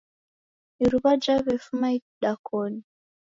[0.83, 2.81] Iruwa jawefuma idakoni